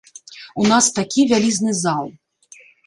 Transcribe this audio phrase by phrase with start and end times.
[0.61, 2.13] У нас такі вялізны зал.